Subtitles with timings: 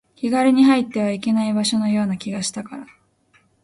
[0.15, 2.87] 気軽に入ってはいけない場所のような気がしたから